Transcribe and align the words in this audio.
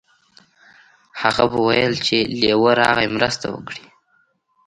هغه 1.21 1.43
به 1.51 1.59
ویل 1.67 1.93
چې 2.05 2.17
لیوه 2.39 2.71
راغی 2.81 3.07
مرسته 3.15 3.45
وکړئ. 3.49 3.83